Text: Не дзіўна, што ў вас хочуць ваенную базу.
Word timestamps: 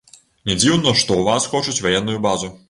Не 0.51 0.55
дзіўна, 0.61 0.93
што 1.01 1.11
ў 1.17 1.21
вас 1.29 1.47
хочуць 1.53 1.83
ваенную 1.87 2.19
базу. 2.29 2.53